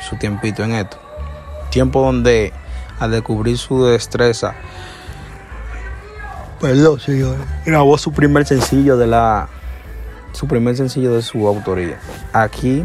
[0.00, 0.98] su tiempito en esto.
[1.70, 2.52] Tiempo donde
[2.98, 4.54] al descubrir su destreza,
[6.60, 9.48] perdón señor, grabó su primer sencillo de la
[10.32, 11.98] su primer sencillo de su autoría.
[12.32, 12.84] Aquí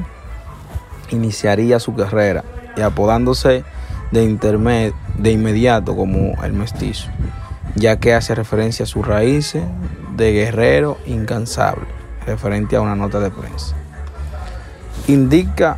[1.10, 2.44] iniciaría su carrera
[2.76, 3.64] y apodándose
[4.12, 7.10] de, intermed, de inmediato como el mestizo,
[7.76, 9.64] ya que hace referencia a sus raíces
[10.16, 11.86] de guerrero incansable,
[12.26, 13.76] referente a una nota de prensa.
[15.08, 15.78] Indica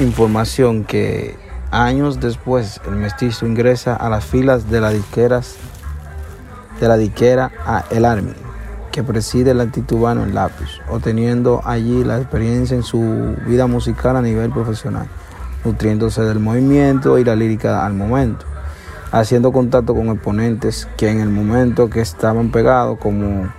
[0.00, 1.36] Información que
[1.70, 5.56] años después el mestizo ingresa a las filas de las disqueras
[6.80, 8.32] de la disquera a El Army,
[8.90, 14.22] que preside el antitubano en Lápiz, obteniendo allí la experiencia en su vida musical a
[14.22, 15.06] nivel profesional,
[15.62, 18.46] nutriéndose del movimiento y la lírica al momento,
[19.12, 23.52] haciendo contacto con exponentes que en el momento que estaban pegados como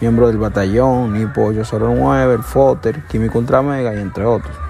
[0.00, 4.69] miembros del batallón, Nipo 809, el Foter, Químico Ultramega y entre otros.